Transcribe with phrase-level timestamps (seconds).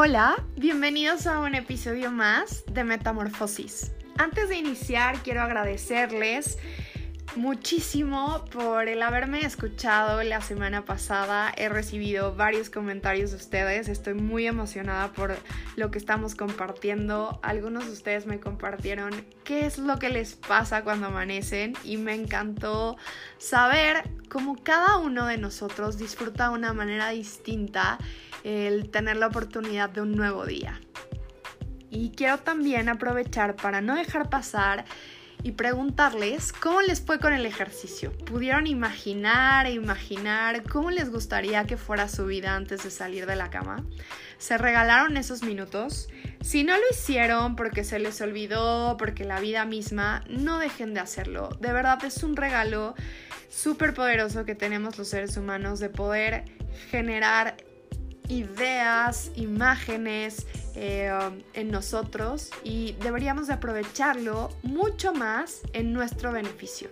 [0.00, 3.90] Hola, bienvenidos a un episodio más de Metamorfosis.
[4.16, 6.56] Antes de iniciar, quiero agradecerles
[7.34, 11.52] muchísimo por el haberme escuchado la semana pasada.
[11.56, 13.88] He recibido varios comentarios de ustedes.
[13.88, 15.36] Estoy muy emocionada por
[15.74, 17.40] lo que estamos compartiendo.
[17.42, 19.10] Algunos de ustedes me compartieron
[19.42, 22.96] qué es lo que les pasa cuando amanecen y me encantó
[23.38, 27.98] saber cómo cada uno de nosotros disfruta de una manera distinta
[28.44, 30.80] el tener la oportunidad de un nuevo día.
[31.90, 34.84] Y quiero también aprovechar para no dejar pasar
[35.42, 38.12] y preguntarles cómo les fue con el ejercicio.
[38.12, 43.36] ¿Pudieron imaginar e imaginar cómo les gustaría que fuera su vida antes de salir de
[43.36, 43.84] la cama?
[44.38, 46.08] ¿Se regalaron esos minutos?
[46.40, 51.00] Si no lo hicieron porque se les olvidó, porque la vida misma, no dejen de
[51.00, 51.50] hacerlo.
[51.60, 52.94] De verdad es un regalo
[53.48, 56.44] súper poderoso que tenemos los seres humanos de poder
[56.90, 57.56] generar
[58.28, 61.10] ideas, imágenes eh,
[61.54, 66.90] en nosotros y deberíamos de aprovecharlo mucho más en nuestro beneficio.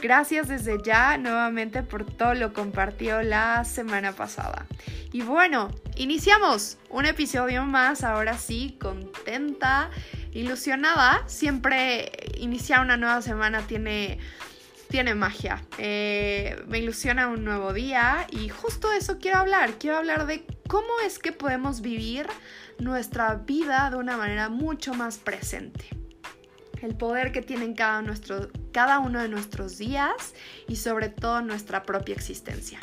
[0.00, 4.66] Gracias desde ya nuevamente por todo lo compartido la semana pasada.
[5.12, 9.90] Y bueno, iniciamos un episodio más, ahora sí, contenta,
[10.32, 11.22] ilusionada.
[11.26, 14.18] Siempre iniciar una nueva semana tiene
[14.88, 15.62] tiene magia.
[15.78, 19.74] Eh, me ilusiona un nuevo día y justo eso quiero hablar.
[19.78, 22.26] Quiero hablar de cómo es que podemos vivir
[22.78, 25.86] nuestra vida de una manera mucho más presente.
[26.82, 30.34] El poder que tienen cada, nuestro, cada uno de nuestros días
[30.68, 32.78] y sobre todo nuestra propia existencia.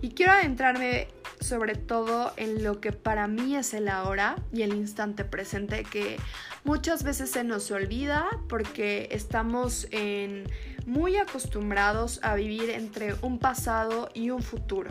[0.00, 1.08] Y quiero adentrarme
[1.40, 6.18] sobre todo en lo que para mí es el ahora y el instante presente que
[6.68, 10.44] muchas veces se nos olvida porque estamos en
[10.84, 14.90] muy acostumbrados a vivir entre un pasado y un futuro.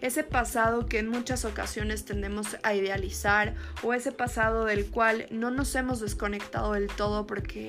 [0.00, 5.50] Ese pasado que en muchas ocasiones tendemos a idealizar o ese pasado del cual no
[5.50, 7.68] nos hemos desconectado del todo porque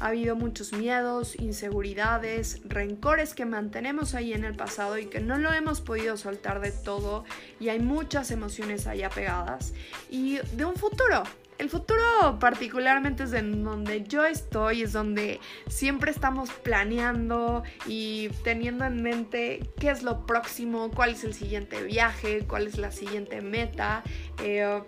[0.00, 5.38] ha habido muchos miedos, inseguridades, rencores que mantenemos ahí en el pasado y que no
[5.38, 7.24] lo hemos podido soltar de todo
[7.60, 9.72] y hay muchas emociones ahí apegadas
[10.10, 11.22] y de un futuro
[11.58, 18.84] el futuro particularmente es en donde yo estoy, es donde siempre estamos planeando y teniendo
[18.84, 23.40] en mente qué es lo próximo, cuál es el siguiente viaje, cuál es la siguiente
[23.40, 24.04] meta.
[24.42, 24.82] Eh,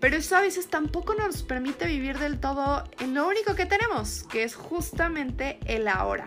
[0.00, 4.24] pero eso a veces tampoco nos permite vivir del todo en lo único que tenemos,
[4.24, 6.26] que es justamente el ahora.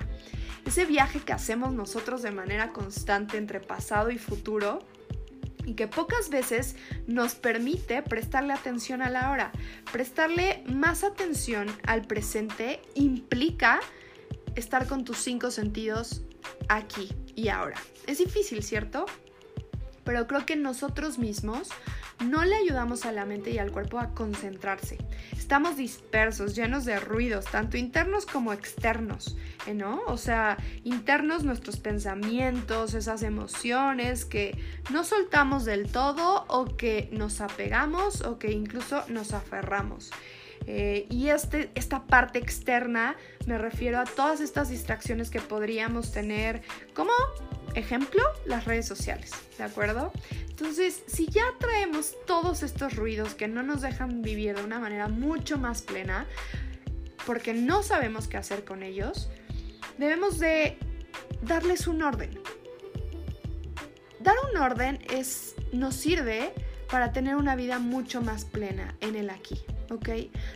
[0.66, 4.80] Ese viaje que hacemos nosotros de manera constante entre pasado y futuro
[5.68, 6.76] y que pocas veces
[7.08, 9.52] nos permite prestarle atención a la hora.
[9.92, 13.82] Prestarle más atención al presente implica
[14.56, 16.22] estar con tus cinco sentidos
[16.70, 17.78] aquí y ahora.
[18.08, 19.06] Es difícil, ¿cierto?
[20.06, 21.70] Pero creo que nosotros mismos
[22.26, 24.98] no le ayudamos a la mente y al cuerpo a concentrarse.
[25.38, 30.02] Estamos dispersos, llenos de ruidos, tanto internos como externos, ¿eh, ¿no?
[30.08, 34.58] O sea, internos nuestros pensamientos, esas emociones que
[34.92, 40.12] no soltamos del todo o que nos apegamos o que incluso nos aferramos.
[40.66, 46.62] Eh, y este, esta parte externa me refiero a todas estas distracciones que podríamos tener
[46.94, 47.12] como
[47.74, 50.12] ejemplo las redes sociales, ¿de acuerdo?
[50.60, 55.08] Entonces, si ya traemos todos estos ruidos que no nos dejan vivir de una manera
[55.08, 56.26] mucho más plena,
[57.28, 59.30] porque no sabemos qué hacer con ellos,
[60.00, 60.80] debemos de
[61.44, 62.40] darles un orden.
[64.20, 66.52] Dar un orden es, nos sirve
[66.90, 70.10] para tener una vida mucho más plena en el aquí, ¿ok?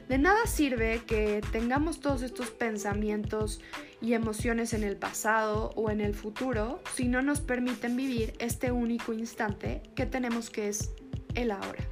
[0.08, 3.62] De nada sirve que tengamos todos estos pensamientos
[4.02, 8.72] y emociones en el pasado o en el futuro si no nos permiten vivir este
[8.72, 10.92] único instante que tenemos que es
[11.36, 11.84] el ahora.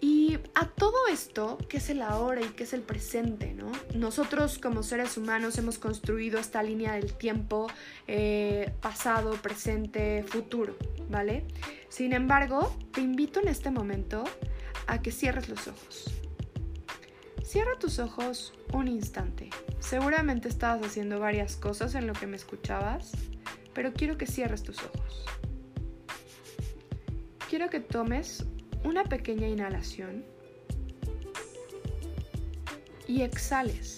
[0.00, 3.54] Y a todo esto, ¿qué es el ahora y qué es el presente?
[3.54, 3.72] ¿no?
[3.94, 7.66] Nosotros como seres humanos hemos construido esta línea del tiempo
[8.06, 10.76] eh, pasado, presente, futuro,
[11.08, 11.44] ¿vale?
[11.88, 14.24] Sin embargo, te invito en este momento
[14.86, 16.04] a que cierres los ojos.
[17.42, 19.50] Cierra tus ojos un instante.
[19.78, 23.12] Seguramente estabas haciendo varias cosas en lo que me escuchabas,
[23.72, 25.24] pero quiero que cierres tus ojos.
[27.48, 28.44] Quiero que tomes
[28.84, 30.24] una pequeña inhalación
[33.06, 33.96] y exhales.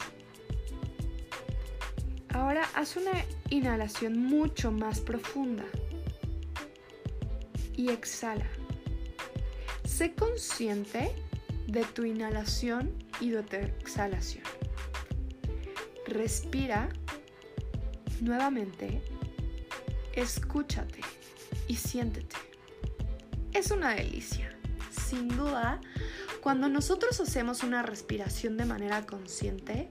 [2.28, 5.64] Ahora haz una inhalación mucho más profunda
[7.74, 8.46] y exhala.
[9.98, 11.12] Sé consciente
[11.66, 14.44] de tu inhalación y de tu exhalación.
[16.06, 16.88] Respira
[18.20, 19.02] nuevamente,
[20.12, 21.00] escúchate
[21.66, 22.36] y siéntete.
[23.52, 24.56] Es una delicia.
[24.92, 25.80] sin duda,
[26.42, 29.88] cuando nosotros hacemos una respiración de manera consciente,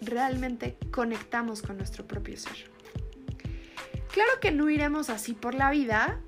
[0.00, 2.72] realmente conectamos con nuestro propio ser.
[4.12, 6.20] Claro que no iremos así por la vida,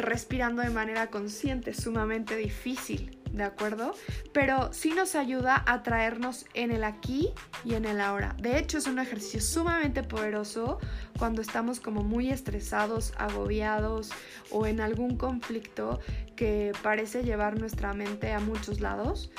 [0.00, 3.94] respirando de manera consciente, sumamente difícil, ¿de acuerdo?
[4.32, 7.30] Pero sí nos ayuda a traernos en el aquí
[7.64, 8.34] y en el ahora.
[8.38, 10.78] De hecho, es un ejercicio sumamente poderoso
[11.18, 14.10] cuando estamos como muy estresados, agobiados
[14.50, 16.00] o en algún conflicto
[16.36, 19.30] que parece llevar nuestra mente a muchos lados.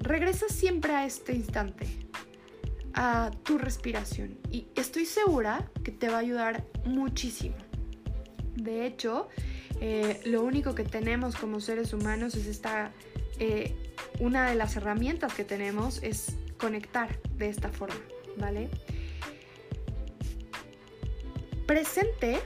[0.00, 1.86] Regresa siempre a este instante,
[2.94, 7.56] a tu respiración y estoy segura que te va a ayudar muchísimo.
[8.56, 9.28] De hecho,
[9.86, 12.90] eh, lo único que tenemos como seres humanos es esta,
[13.38, 13.76] eh,
[14.18, 18.00] una de las herramientas que tenemos es conectar de esta forma,
[18.38, 18.70] ¿vale?
[21.66, 22.40] Presente,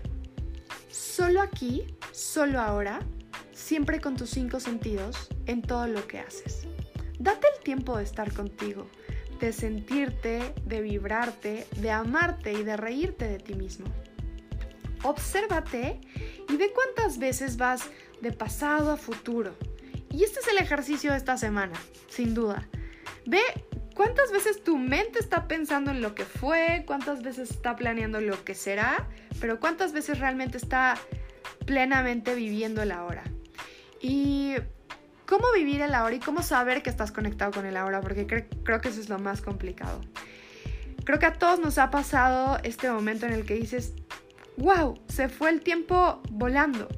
[0.90, 2.98] solo aquí, solo ahora,
[3.52, 6.66] siempre con tus cinco sentidos en todo lo que haces.
[7.20, 8.88] Date el tiempo de estar contigo,
[9.38, 13.86] de sentirte, de vibrarte, de amarte y de reírte de ti mismo.
[15.02, 16.00] Obsérvate
[16.48, 17.82] y ve cuántas veces vas
[18.20, 19.54] de pasado a futuro.
[20.10, 21.78] Y este es el ejercicio de esta semana,
[22.08, 22.66] sin duda.
[23.26, 23.42] Ve
[23.94, 28.42] cuántas veces tu mente está pensando en lo que fue, cuántas veces está planeando lo
[28.44, 29.08] que será,
[29.40, 30.96] pero cuántas veces realmente está
[31.66, 33.24] plenamente viviendo el ahora.
[34.00, 34.54] Y
[35.26, 38.80] cómo vivir el ahora y cómo saber que estás conectado con el ahora, porque creo
[38.80, 40.00] que eso es lo más complicado.
[41.04, 43.94] Creo que a todos nos ha pasado este momento en el que dices,
[44.58, 46.88] wow, se fue el tiempo volando.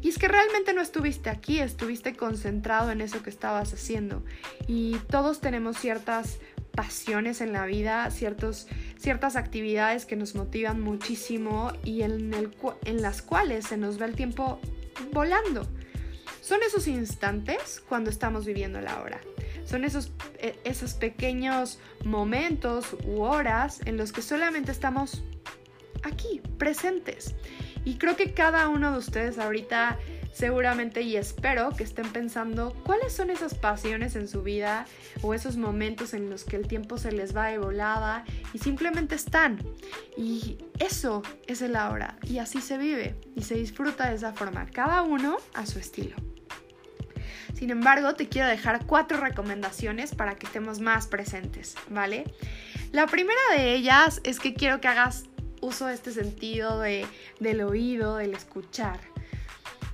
[0.00, 4.24] Y es que realmente no estuviste aquí, estuviste concentrado en eso que estabas haciendo.
[4.66, 6.40] Y todos tenemos ciertas
[6.72, 8.66] pasiones en la vida, ciertos,
[8.98, 12.32] ciertas actividades que nos motivan muchísimo y en,
[13.00, 14.58] las cuales se nos va el tiempo
[15.12, 15.68] volando.
[16.40, 19.20] Son esos instantes cuando estamos viviendo la hora.
[19.64, 25.22] Son esos, e, esos pequeños momentos u horas en los que solamente estamos
[26.04, 27.34] aquí, presentes.
[27.84, 29.98] Y creo que cada uno de ustedes ahorita
[30.32, 34.86] seguramente y espero que estén pensando cuáles son esas pasiones en su vida
[35.20, 39.14] o esos momentos en los que el tiempo se les va de volada y simplemente
[39.14, 39.62] están.
[40.16, 44.66] Y eso es el ahora y así se vive y se disfruta de esa forma,
[44.66, 46.16] cada uno a su estilo.
[47.54, 52.24] Sin embargo, te quiero dejar cuatro recomendaciones para que estemos más presentes, ¿vale?
[52.90, 55.26] La primera de ellas es que quiero que hagas
[55.62, 57.06] uso este sentido de,
[57.40, 59.00] del oído, del escuchar.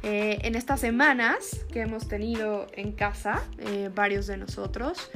[0.02, 5.10] Eh, en estas semanas que hemos tenido en casa, eh, varios de nosotros,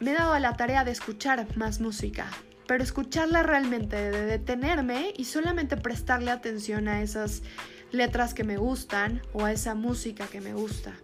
[0.00, 2.30] me he dado la tarea de escuchar más música,
[2.66, 7.42] pero escucharla realmente, de detenerme y solamente prestarle atención a esas
[7.90, 10.94] letras que me gustan o a esa música que me gusta.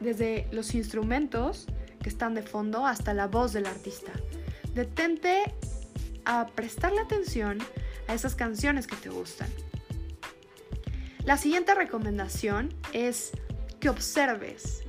[0.00, 1.66] Desde los instrumentos
[2.02, 4.12] que están de fondo hasta la voz del artista.
[4.74, 5.54] Detente
[6.26, 7.58] a prestarle atención
[8.08, 9.48] a esas canciones que te gustan.
[11.24, 13.32] La siguiente recomendación es
[13.80, 14.84] que observes,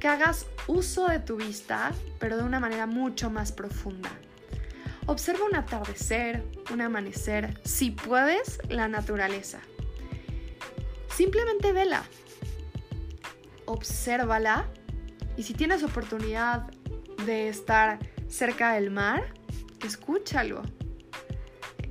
[0.00, 4.10] que hagas uso de tu vista, pero de una manera mucho más profunda.
[5.06, 9.60] Observa un atardecer, un amanecer, si puedes, la naturaleza.
[11.14, 12.02] Simplemente vela,
[13.64, 14.66] obsérvala
[15.36, 16.70] y si tienes oportunidad
[17.24, 19.32] de estar cerca del mar,
[19.84, 20.62] escúchalo.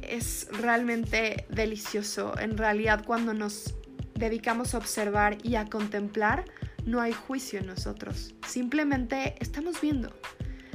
[0.08, 2.38] Es realmente delicioso.
[2.40, 3.76] En realidad cuando nos
[4.16, 6.46] dedicamos a observar y a contemplar,
[6.86, 8.34] no hay juicio en nosotros.
[8.48, 10.14] Simplemente estamos viendo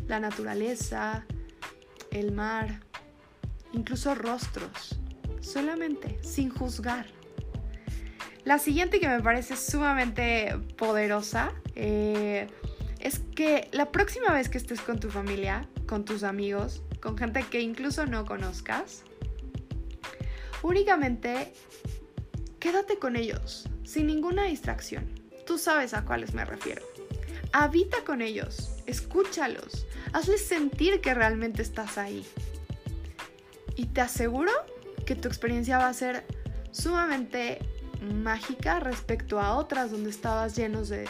[0.07, 1.27] la naturaleza,
[2.11, 2.81] el mar,
[3.73, 4.99] incluso rostros,
[5.41, 7.07] solamente sin juzgar.
[8.45, 12.49] La siguiente que me parece sumamente poderosa eh,
[12.99, 17.45] es que la próxima vez que estés con tu familia, con tus amigos, con gente
[17.51, 19.05] que incluso no conozcas,
[20.62, 21.52] únicamente
[22.59, 25.09] quédate con ellos, sin ninguna distracción.
[25.47, 26.83] Tú sabes a cuáles me refiero.
[27.52, 32.25] Habita con ellos, escúchalos, hazles sentir que realmente estás ahí.
[33.76, 34.52] Y te aseguro
[35.04, 36.25] que tu experiencia va a ser
[36.71, 37.59] sumamente
[38.00, 41.09] mágica respecto a otras donde estabas lleno de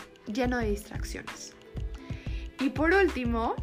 [0.68, 1.54] distracciones.
[2.61, 3.54] Y por último,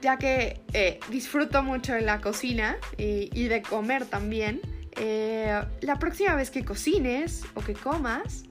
[0.00, 4.60] ya que eh, disfruto mucho de la cocina y, de comer también,
[4.96, 8.44] eh, la próxima vez que cocines o que comas,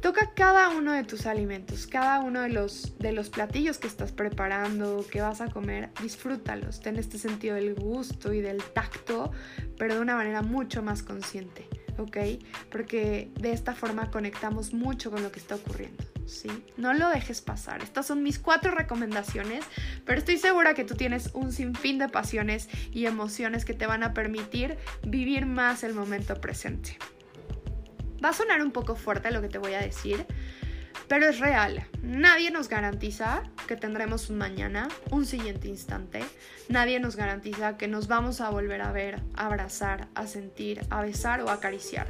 [0.00, 4.12] toca cada uno de tus alimentos, cada uno de los, de los platillos que estás
[4.12, 9.32] preparando, que vas a comer, disfrútalos, ten este sentido del gusto y del tacto,
[9.76, 11.66] pero de una manera mucho más consciente.
[11.98, 12.16] ¿ok?
[12.70, 16.04] Porque de esta forma conectamos mucho con lo que está ocurriendo.
[16.76, 17.82] No lo dejes pasar.
[17.82, 19.64] Estas son mis cuatro recomendaciones,
[20.04, 24.02] pero estoy segura que tú tienes un sinfín de pasiones y emociones que te van
[24.02, 26.98] a permitir vivir más el momento presente.
[28.22, 30.26] Va a sonar un poco fuerte lo que te voy a decir,
[31.06, 31.86] pero es real.
[32.02, 36.22] Nadie nos garantiza que tendremos un mañana, un siguiente instante.
[36.68, 41.00] Nadie nos garantiza que nos vamos a volver a ver, a abrazar, a sentir, a
[41.00, 42.08] besar o a acariciar.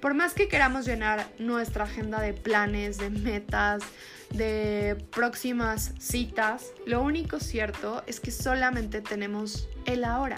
[0.00, 3.82] Por más que queramos llenar nuestra agenda de planes, de metas,
[4.30, 10.36] de próximas citas, lo único cierto es que solamente tenemos el ahora.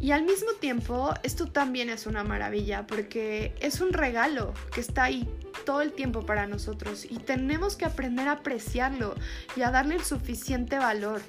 [0.00, 5.04] Y al mismo tiempo, esto también es una maravilla porque es un regalo que está
[5.04, 5.28] ahí
[5.64, 9.14] todo el tiempo para nosotros y tenemos que aprender a apreciarlo
[9.56, 11.22] y a darle el suficiente valor.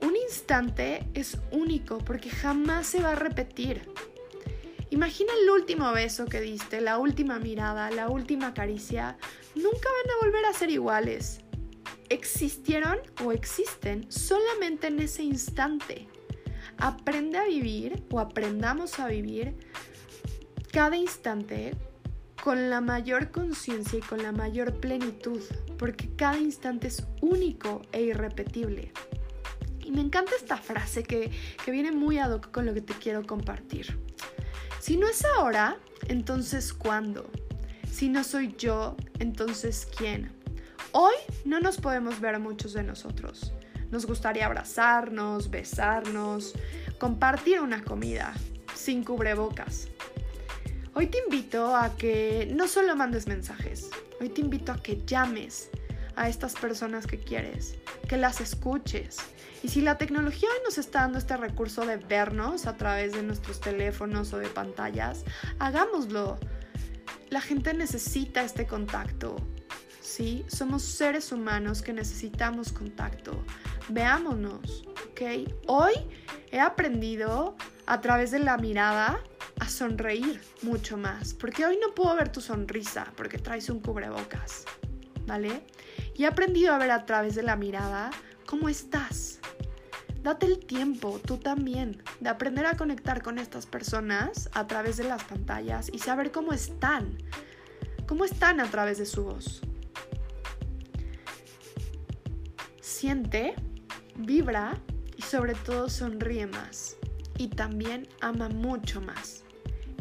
[0.00, 3.82] Un instante es único porque jamás se va a repetir.
[4.90, 9.18] Imagina el último beso que diste, la última mirada, la última caricia.
[9.56, 11.40] Nunca van a volver a ser iguales.
[12.08, 16.06] Existieron o existen solamente en ese instante.
[16.78, 19.56] Aprende a vivir o aprendamos a vivir
[20.70, 21.74] cada instante
[22.44, 25.40] con la mayor conciencia y con la mayor plenitud,
[25.78, 28.92] porque cada instante es único e irrepetible.
[29.84, 31.32] Y me encanta esta frase que,
[31.64, 34.05] que viene muy ad hoc con lo que te quiero compartir.
[34.86, 37.28] Si no es ahora, entonces ¿cuándo?
[37.90, 40.30] Si no soy yo, entonces ¿quién?
[40.92, 43.52] Hoy no nos podemos ver a muchos de nosotros.
[43.90, 46.52] Nos gustaría abrazarnos, besarnos,
[47.00, 48.32] compartir una comida
[48.76, 49.88] sin cubrebocas,
[50.94, 53.90] Hoy te invito a que no solo mandes mensajes,
[54.20, 55.68] hoy te invito a que llames
[56.14, 57.74] a estas personas que quieres,
[58.08, 59.18] que las escuches.
[59.62, 63.60] Y si la tecnología nos está dando este recurso de vernos a través de nuestros
[63.60, 65.24] teléfonos o de pantallas,
[65.58, 66.38] hagámoslo.
[67.30, 69.36] La gente necesita este contacto.
[70.00, 70.44] ¿sí?
[70.48, 73.44] Somos seres humanos que necesitamos contacto.
[73.88, 75.50] Veámonos, ¿ok?
[75.66, 75.92] Hoy
[76.50, 79.20] he aprendido a través de la mirada
[79.58, 84.64] a sonreír mucho más, porque hoy no puedo ver tu sonrisa porque traes un cubrebocas,
[85.26, 85.66] ¿vale?
[86.16, 88.10] Y he aprendido a ver a través de la mirada
[88.46, 89.38] cómo estás.
[90.22, 95.04] Date el tiempo, tú también, de aprender a conectar con estas personas a través de
[95.04, 97.18] las pantallas y saber cómo están,
[98.08, 99.60] cómo están a través de su voz.
[102.80, 103.54] Siente,
[104.16, 104.80] vibra
[105.16, 106.96] y sobre todo sonríe más
[107.38, 109.44] y también ama mucho más.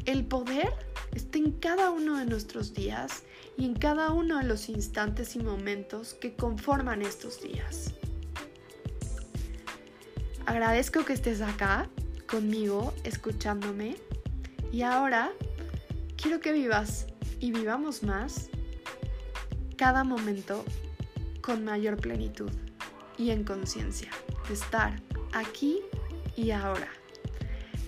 [0.06, 0.74] El poder
[1.14, 3.24] está en cada uno de nuestros días
[3.58, 7.94] y en cada uno de los instantes y momentos que conforman estos días.
[10.46, 11.90] Agradezco que estés acá
[12.28, 13.96] conmigo, escuchándome.
[14.72, 15.32] Y ahora
[16.18, 17.08] quiero que vivas
[17.40, 18.50] y vivamos más
[19.78, 20.64] cada momento
[21.42, 22.52] con mayor plenitud
[23.18, 24.10] y en conciencia
[24.48, 25.02] de estar
[25.34, 25.82] aquí
[26.36, 26.90] y ahora.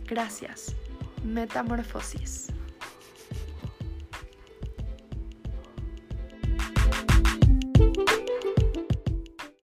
[0.06, 0.76] Gracias.
[1.24, 2.48] Metamorfosis.